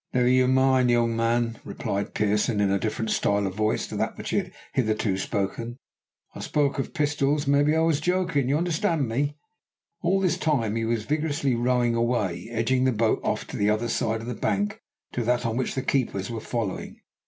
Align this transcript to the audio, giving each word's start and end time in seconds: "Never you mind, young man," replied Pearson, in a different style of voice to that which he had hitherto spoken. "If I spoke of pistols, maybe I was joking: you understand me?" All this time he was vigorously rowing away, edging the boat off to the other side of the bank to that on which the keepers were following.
"Never 0.15 0.27
you 0.29 0.47
mind, 0.47 0.89
young 0.89 1.15
man," 1.15 1.59
replied 1.63 2.15
Pearson, 2.15 2.59
in 2.59 2.71
a 2.71 2.79
different 2.79 3.11
style 3.11 3.45
of 3.45 3.53
voice 3.53 3.85
to 3.85 3.95
that 3.97 4.17
which 4.17 4.31
he 4.31 4.37
had 4.37 4.51
hitherto 4.73 5.15
spoken. 5.15 5.77
"If 6.31 6.37
I 6.37 6.39
spoke 6.39 6.79
of 6.79 6.95
pistols, 6.95 7.45
maybe 7.45 7.75
I 7.75 7.81
was 7.81 8.01
joking: 8.01 8.49
you 8.49 8.57
understand 8.57 9.07
me?" 9.07 9.37
All 10.01 10.19
this 10.19 10.39
time 10.39 10.75
he 10.75 10.85
was 10.85 11.03
vigorously 11.05 11.53
rowing 11.53 11.93
away, 11.93 12.47
edging 12.49 12.85
the 12.85 12.91
boat 12.91 13.19
off 13.21 13.45
to 13.49 13.57
the 13.57 13.69
other 13.69 13.87
side 13.89 14.21
of 14.21 14.27
the 14.27 14.33
bank 14.33 14.81
to 15.11 15.23
that 15.23 15.45
on 15.45 15.55
which 15.55 15.75
the 15.75 15.83
keepers 15.83 16.31
were 16.31 16.41
following. 16.41 17.01